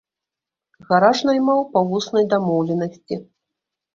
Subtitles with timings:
[0.91, 3.15] Гараж наймаў па вуснай дамоўленасці.